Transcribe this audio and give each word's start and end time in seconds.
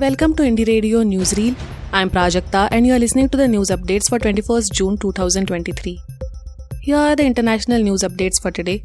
Welcome 0.00 0.34
to 0.36 0.44
Indie 0.44 0.64
Radio 0.68 0.98
Newsreel. 1.02 1.56
I'm 1.92 2.08
Prajakta 2.08 2.68
and 2.70 2.86
you 2.86 2.92
are 2.94 3.00
listening 3.00 3.28
to 3.30 3.36
the 3.36 3.48
news 3.48 3.68
updates 3.68 4.08
for 4.08 4.20
21st 4.20 4.72
June 4.72 4.96
2023. 4.96 6.00
Here 6.82 6.96
are 6.96 7.16
the 7.16 7.24
international 7.24 7.82
news 7.82 8.04
updates 8.04 8.40
for 8.40 8.52
today. 8.52 8.84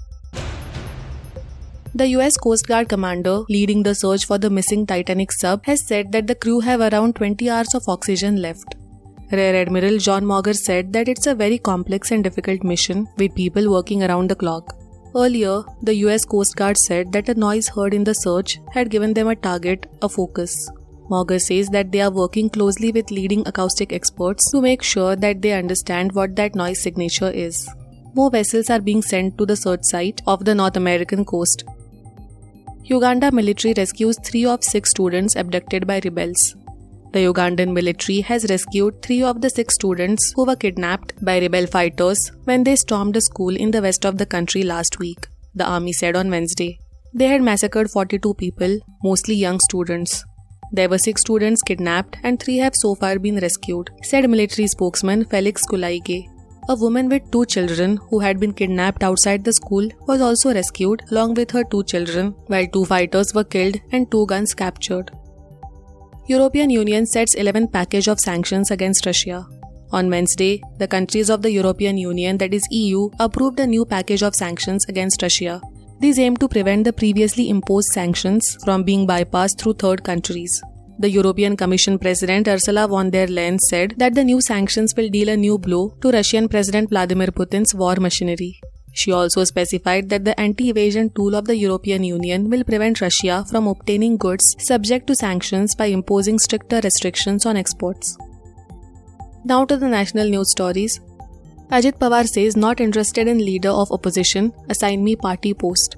The 1.94 2.08
US 2.16 2.36
Coast 2.36 2.66
Guard 2.66 2.90
commander 2.90 3.44
leading 3.48 3.84
the 3.84 3.94
search 3.94 4.26
for 4.26 4.40
the 4.40 4.50
missing 4.50 4.88
Titanic 4.88 5.32
sub 5.34 5.64
has 5.68 5.86
said 5.86 6.12
that 6.14 6.26
the 6.26 6.34
crew 6.34 6.62
have 6.62 6.82
around 6.82 7.16
20 7.16 7.48
hours 7.48 7.76
of 7.76 7.84
oxygen 7.88 8.42
left. 8.42 8.74
Rear 9.32 9.56
Admiral 9.62 10.00
John 10.00 10.26
Mauger 10.26 10.56
said 10.56 10.94
that 10.94 11.08
it's 11.08 11.28
a 11.28 11.36
very 11.36 11.60
complex 11.60 12.10
and 12.10 12.24
difficult 12.24 12.64
mission 12.64 13.08
with 13.18 13.36
people 13.36 13.72
working 13.72 14.02
around 14.02 14.32
the 14.32 14.36
clock. 14.36 14.76
Earlier, 15.16 15.62
the 15.84 15.94
US 16.06 16.26
Coast 16.26 16.56
Guard 16.56 16.76
said 16.76 17.12
that 17.12 17.30
a 17.30 17.36
noise 17.36 17.68
heard 17.68 17.94
in 17.94 18.04
the 18.04 18.16
search 18.16 18.58
had 18.72 18.90
given 18.90 19.14
them 19.14 19.28
a 19.28 19.36
target, 19.36 19.86
a 20.02 20.10
focus. 20.10 20.72
Mauger 21.14 21.40
says 21.40 21.70
that 21.70 21.92
they 21.92 22.02
are 22.02 22.12
working 22.12 22.50
closely 22.50 22.92
with 22.92 23.12
leading 23.12 23.48
acoustic 23.48 23.94
experts 23.94 24.50
to 24.52 24.62
make 24.62 24.82
sure 24.92 25.16
that 25.16 25.42
they 25.44 25.54
understand 25.54 26.12
what 26.14 26.36
that 26.38 26.56
noise 26.56 26.82
signature 26.82 27.30
is. 27.30 27.68
More 28.16 28.32
vessels 28.32 28.70
are 28.70 28.82
being 28.82 29.02
sent 29.02 29.38
to 29.38 29.46
the 29.46 29.56
search 29.56 29.84
site 29.84 30.22
of 30.28 30.46
the 30.46 30.56
North 30.56 30.76
American 30.78 31.24
coast. 31.26 31.64
Uganda 32.86 33.32
military 33.32 33.74
rescues 33.78 34.18
three 34.26 34.46
of 34.46 34.64
six 34.64 34.90
students 34.90 35.36
abducted 35.36 35.88
by 35.88 36.02
rebels. 36.04 36.56
The 37.14 37.26
Ugandan 37.30 37.74
military 37.74 38.20
has 38.22 38.46
rescued 38.50 39.02
three 39.04 39.22
of 39.22 39.42
the 39.42 39.50
six 39.50 39.76
students 39.76 40.34
who 40.36 40.46
were 40.48 40.56
kidnapped 40.56 41.14
by 41.24 41.40
rebel 41.40 41.68
fighters 41.68 42.32
when 42.46 42.64
they 42.64 42.76
stormed 42.76 43.16
a 43.16 43.22
school 43.22 43.56
in 43.56 43.72
the 43.72 43.84
west 43.84 44.06
of 44.12 44.18
the 44.18 44.26
country 44.26 44.64
last 44.64 45.00
week, 45.00 45.28
the 45.54 45.68
army 45.78 45.94
said 45.94 46.16
on 46.16 46.32
Wednesday. 46.32 46.80
They 47.14 47.28
had 47.28 47.44
massacred 47.44 47.92
42 47.92 48.34
people, 48.34 48.80
mostly 49.04 49.36
young 49.36 49.60
students. 49.70 50.24
There 50.76 50.90
were 50.90 50.98
six 50.98 51.22
students 51.22 51.62
kidnapped 51.62 52.18
and 52.24 52.40
three 52.40 52.58
have 52.58 52.76
so 52.76 52.96
far 52.96 53.20
been 53.20 53.36
rescued, 53.38 53.92
said 54.02 54.28
military 54.28 54.66
spokesman 54.68 55.24
Felix 55.26 55.68
Kulayigye. 55.68 56.30
A 56.68 56.76
woman 56.76 57.10
with 57.10 57.30
two 57.32 57.46
children 57.46 57.98
who 58.10 58.20
had 58.20 58.40
been 58.40 58.54
kidnapped 58.54 59.04
outside 59.04 59.44
the 59.44 59.54
school 59.54 59.88
was 60.08 60.20
also 60.20 60.52
rescued 60.52 61.04
along 61.12 61.36
with 61.36 61.52
her 61.52 61.64
two 61.64 61.84
children, 61.84 62.34
while 62.48 62.66
two 62.66 62.86
fighters 62.86 63.36
were 63.36 63.44
killed 63.44 63.78
and 63.92 64.10
two 64.10 64.26
guns 64.26 64.56
captured. 64.56 65.12
European 66.26 66.72
Union 66.72 67.06
sets 67.06 67.36
11 67.36 67.68
package 67.68 68.08
of 68.08 68.20
sanctions 68.20 68.72
against 68.72 69.06
Russia. 69.06 69.46
On 69.92 70.10
Wednesday, 70.10 70.60
the 70.80 70.88
countries 70.88 71.30
of 71.30 71.44
the 71.44 71.52
European 71.52 71.98
Union 72.00 72.40
that 72.40 72.52
is 72.52 72.64
EU 72.72 73.12
approved 73.20 73.60
a 73.60 73.68
new 73.68 73.86
package 73.86 74.24
of 74.24 74.34
sanctions 74.34 74.86
against 74.86 75.22
Russia. 75.22 75.62
These 76.04 76.20
aim 76.20 76.36
to 76.36 76.50
prevent 76.50 76.84
the 76.84 76.92
previously 76.92 77.50
imposed 77.50 77.94
sanctions 77.94 78.58
from 78.66 78.84
being 78.84 79.08
bypassed 79.08 79.58
through 79.58 79.76
third 79.76 80.04
countries. 80.04 80.62
The 81.00 81.10
European 81.10 81.56
Commission 81.56 81.98
President 81.98 82.50
Ursula 82.50 82.90
von 82.90 83.10
der 83.10 83.28
Leyen 83.28 83.58
said 83.58 83.94
that 84.00 84.14
the 84.14 84.26
new 84.26 84.42
sanctions 84.42 84.94
will 84.98 85.08
deal 85.08 85.30
a 85.30 85.38
new 85.38 85.58
blow 85.58 85.96
to 86.02 86.12
Russian 86.12 86.50
President 86.50 86.90
Vladimir 86.90 87.28
Putin's 87.28 87.74
war 87.74 87.96
machinery. 87.96 88.60
She 88.92 89.14
also 89.14 89.46
specified 89.46 90.10
that 90.10 90.26
the 90.26 90.38
anti 90.38 90.68
evasion 90.68 91.10
tool 91.12 91.36
of 91.36 91.46
the 91.46 91.56
European 91.56 92.04
Union 92.04 92.50
will 92.50 92.66
prevent 92.66 93.00
Russia 93.00 93.46
from 93.50 93.68
obtaining 93.68 94.18
goods 94.18 94.58
subject 94.60 95.08
to 95.08 95.16
sanctions 95.16 95.74
by 95.74 95.86
imposing 95.86 96.38
stricter 96.38 96.82
restrictions 96.84 97.46
on 97.46 97.56
exports. 97.56 98.18
Now 99.46 99.64
to 99.64 99.78
the 99.78 99.88
national 99.88 100.30
news 100.30 100.52
stories. 100.52 101.00
Ajit 101.76 101.96
Pawar 101.98 102.28
says 102.28 102.56
not 102.56 102.80
interested 102.80 103.28
in 103.28 103.40
leader 103.44 103.70
of 103.70 103.92
opposition, 103.92 104.54
assign 104.70 105.04
me 105.04 105.16
party 105.16 105.56
post. 105.56 105.96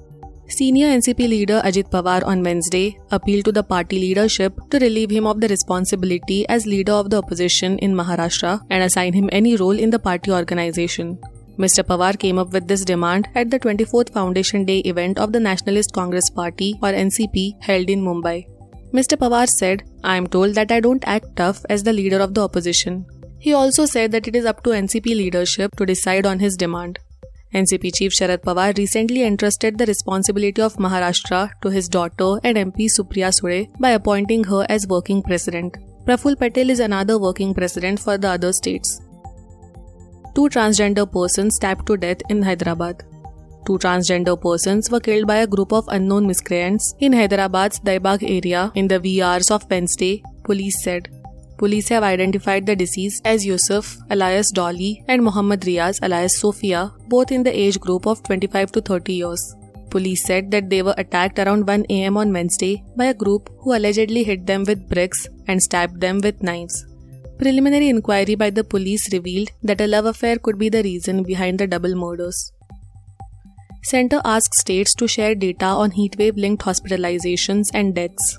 Senior 0.48 0.86
NCP 0.86 1.28
leader 1.28 1.60
Ajit 1.66 1.90
Pawar 1.90 2.24
on 2.24 2.42
Wednesday 2.42 2.98
appealed 3.10 3.44
to 3.44 3.52
the 3.52 3.62
party 3.62 3.98
leadership 3.98 4.54
to 4.70 4.78
relieve 4.78 5.10
him 5.10 5.26
of 5.26 5.38
the 5.38 5.48
responsibility 5.48 6.48
as 6.48 6.64
leader 6.64 6.92
of 6.92 7.10
the 7.10 7.18
opposition 7.18 7.76
in 7.80 7.94
Maharashtra 7.94 8.58
and 8.70 8.84
assign 8.84 9.12
him 9.12 9.28
any 9.32 9.54
role 9.56 9.78
in 9.78 9.90
the 9.90 9.98
party 9.98 10.32
organization. 10.32 11.18
Mr. 11.58 11.84
Pawar 11.84 12.18
came 12.18 12.38
up 12.38 12.54
with 12.54 12.66
this 12.66 12.82
demand 12.82 13.28
at 13.34 13.50
the 13.50 13.60
24th 13.60 14.14
Foundation 14.14 14.64
Day 14.64 14.78
event 14.92 15.18
of 15.18 15.32
the 15.32 15.40
Nationalist 15.40 15.92
Congress 15.92 16.30
Party 16.30 16.78
or 16.82 16.92
NCP 16.92 17.62
held 17.62 17.90
in 17.90 18.00
Mumbai. 18.00 18.46
Mr. 18.94 19.18
Pawar 19.18 19.46
said, 19.46 19.82
I 20.02 20.16
am 20.16 20.26
told 20.26 20.54
that 20.54 20.72
I 20.72 20.80
don't 20.80 21.06
act 21.06 21.36
tough 21.36 21.66
as 21.68 21.82
the 21.82 21.92
leader 21.92 22.20
of 22.20 22.32
the 22.32 22.40
opposition. 22.40 23.04
He 23.38 23.52
also 23.52 23.86
said 23.86 24.12
that 24.12 24.26
it 24.26 24.36
is 24.36 24.44
up 24.44 24.62
to 24.64 24.70
NCP 24.70 25.06
leadership 25.06 25.76
to 25.76 25.86
decide 25.86 26.26
on 26.26 26.38
his 26.38 26.56
demand. 26.56 26.98
NCP 27.54 27.94
Chief 27.94 28.12
Sharad 28.12 28.42
Pawar 28.42 28.76
recently 28.76 29.22
entrusted 29.22 29.78
the 29.78 29.86
responsibility 29.86 30.60
of 30.60 30.74
Maharashtra 30.76 31.50
to 31.62 31.70
his 31.70 31.88
daughter 31.88 32.40
and 32.44 32.56
MP 32.56 32.88
Supriya 32.94 33.30
Sule 33.32 33.68
by 33.78 33.90
appointing 33.90 34.44
her 34.44 34.66
as 34.68 34.86
working 34.86 35.22
president. 35.22 35.76
Praful 36.04 36.36
Patel 36.36 36.70
is 36.70 36.80
another 36.80 37.18
working 37.18 37.54
president 37.54 38.00
for 38.00 38.18
the 38.18 38.28
other 38.28 38.52
states. 38.52 39.00
Two 40.34 40.48
transgender 40.48 41.10
persons 41.10 41.56
stabbed 41.56 41.86
to 41.86 41.96
death 41.96 42.20
in 42.28 42.42
Hyderabad. 42.42 43.04
Two 43.66 43.78
transgender 43.78 44.40
persons 44.40 44.90
were 44.90 45.00
killed 45.00 45.26
by 45.26 45.36
a 45.36 45.46
group 45.46 45.72
of 45.72 45.88
unknown 45.88 46.26
miscreants 46.26 46.94
in 47.00 47.12
Hyderabad's 47.12 47.80
Daibagh 47.80 48.22
area 48.22 48.70
in 48.74 48.86
the 48.86 49.22
hours 49.22 49.50
of 49.50 49.68
Wednesday, 49.70 50.22
police 50.44 50.84
said. 50.84 51.08
Police 51.58 51.88
have 51.88 52.02
identified 52.02 52.66
the 52.66 52.76
deceased 52.76 53.26
as 53.26 53.46
Yusuf 53.46 53.96
alias 54.10 54.50
Dolly 54.52 55.02
and 55.08 55.22
Muhammad 55.22 55.60
Riaz 55.62 56.00
alias 56.02 56.38
Sophia, 56.38 56.92
both 57.08 57.32
in 57.32 57.42
the 57.42 57.58
age 57.58 57.80
group 57.80 58.06
of 58.06 58.22
25 58.24 58.72
to 58.72 58.82
30 58.82 59.14
years. 59.14 59.54
Police 59.88 60.24
said 60.24 60.50
that 60.50 60.68
they 60.68 60.82
were 60.82 60.94
attacked 60.98 61.38
around 61.38 61.66
1 61.66 61.86
am 61.88 62.18
on 62.18 62.32
Wednesday 62.32 62.84
by 62.94 63.06
a 63.06 63.14
group 63.14 63.48
who 63.60 63.74
allegedly 63.74 64.22
hit 64.22 64.46
them 64.46 64.64
with 64.64 64.86
bricks 64.90 65.26
and 65.46 65.62
stabbed 65.62 65.98
them 66.00 66.20
with 66.22 66.42
knives. 66.42 66.84
Preliminary 67.38 67.88
inquiry 67.88 68.34
by 68.34 68.50
the 68.50 68.64
police 68.64 69.10
revealed 69.12 69.50
that 69.62 69.80
a 69.80 69.86
love 69.86 70.04
affair 70.04 70.36
could 70.36 70.58
be 70.58 70.68
the 70.68 70.82
reason 70.82 71.22
behind 71.22 71.58
the 71.58 71.66
double 71.66 71.94
murders. 71.94 72.52
Center 73.84 74.20
asks 74.24 74.60
states 74.60 74.94
to 74.96 75.08
share 75.08 75.34
data 75.34 75.66
on 75.66 75.92
heatwave 75.92 76.36
linked 76.36 76.64
hospitalizations 76.64 77.66
and 77.72 77.94
deaths. 77.94 78.38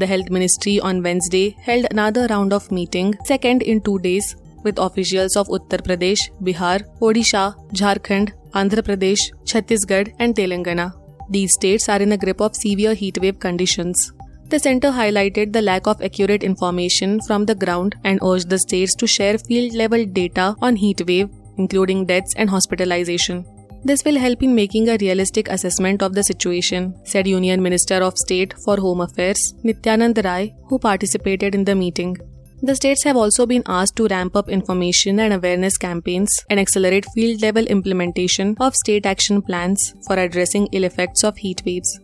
The 0.00 0.06
Health 0.06 0.28
Ministry 0.28 0.78
on 0.78 1.02
Wednesday 1.02 1.56
held 1.62 1.86
another 1.90 2.26
round 2.28 2.52
of 2.52 2.70
meeting, 2.70 3.14
second 3.24 3.62
in 3.62 3.80
two 3.80 3.98
days, 4.00 4.36
with 4.62 4.78
officials 4.78 5.36
of 5.36 5.48
Uttar 5.48 5.80
Pradesh, 5.86 6.28
Bihar, 6.42 6.82
Odisha, 7.00 7.54
Jharkhand, 7.72 8.32
Andhra 8.52 8.82
Pradesh, 8.88 9.22
Chhattisgarh, 9.46 10.12
and 10.18 10.36
Telangana. 10.36 10.92
These 11.30 11.54
states 11.54 11.88
are 11.88 12.02
in 12.02 12.12
a 12.12 12.18
grip 12.18 12.42
of 12.42 12.54
severe 12.54 12.94
heatwave 12.94 13.40
conditions. 13.40 14.12
The 14.50 14.58
center 14.58 14.90
highlighted 14.90 15.54
the 15.54 15.62
lack 15.62 15.86
of 15.86 16.02
accurate 16.02 16.44
information 16.44 17.18
from 17.26 17.46
the 17.46 17.54
ground 17.54 17.96
and 18.04 18.20
urged 18.22 18.50
the 18.50 18.58
states 18.58 18.94
to 18.96 19.06
share 19.06 19.38
field 19.38 19.74
level 19.74 20.04
data 20.04 20.54
on 20.60 20.76
heatwave, 20.76 21.30
including 21.56 22.04
deaths 22.04 22.34
and 22.36 22.50
hospitalization. 22.50 23.46
This 23.88 24.02
will 24.04 24.18
help 24.18 24.42
in 24.42 24.52
making 24.52 24.88
a 24.88 24.96
realistic 25.00 25.48
assessment 25.48 26.02
of 26.02 26.12
the 26.12 26.24
situation, 26.24 26.92
said 27.04 27.28
Union 27.28 27.62
Minister 27.62 27.98
of 28.06 28.18
State 28.18 28.52
for 28.64 28.76
Home 28.78 29.00
Affairs 29.00 29.54
Nityanand 29.64 30.24
Rai, 30.24 30.52
who 30.68 30.80
participated 30.80 31.54
in 31.54 31.64
the 31.64 31.76
meeting. 31.76 32.16
The 32.62 32.74
states 32.74 33.04
have 33.04 33.16
also 33.16 33.46
been 33.46 33.62
asked 33.66 33.94
to 33.98 34.08
ramp 34.08 34.34
up 34.34 34.48
information 34.48 35.20
and 35.20 35.34
awareness 35.34 35.76
campaigns 35.78 36.36
and 36.50 36.58
accelerate 36.58 37.06
field 37.14 37.42
level 37.42 37.64
implementation 37.66 38.56
of 38.58 38.74
state 38.74 39.06
action 39.06 39.40
plans 39.40 39.94
for 40.08 40.16
addressing 40.18 40.66
ill 40.72 40.82
effects 40.82 41.22
of 41.22 41.36
heat 41.36 41.62
waves. 41.64 42.00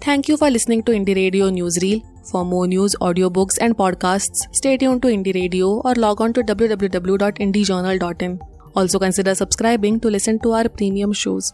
Thank 0.00 0.26
you 0.26 0.38
for 0.38 0.48
listening 0.50 0.84
to 0.84 0.92
Indie 0.92 1.16
Radio 1.16 1.50
Newsreel. 1.50 2.00
For 2.30 2.46
more 2.46 2.66
news, 2.66 2.96
audiobooks, 3.02 3.58
and 3.60 3.76
podcasts, 3.76 4.46
stay 4.52 4.78
tuned 4.78 5.02
to 5.02 5.08
Indie 5.08 5.34
Radio 5.34 5.82
or 5.84 5.94
log 5.96 6.22
on 6.22 6.32
to 6.32 6.42
www.indiejournal.in. 6.42 8.40
Also 8.74 8.98
consider 8.98 9.34
subscribing 9.34 10.00
to 10.00 10.08
listen 10.08 10.38
to 10.40 10.52
our 10.52 10.68
premium 10.68 11.12
shows. 11.12 11.52